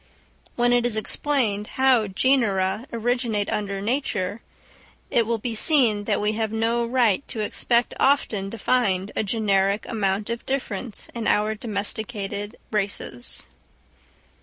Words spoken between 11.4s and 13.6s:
domesticated races.